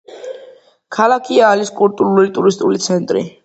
[0.97, 3.29] ქალაქი არის კულტურული და ტურისტული ცენტრი.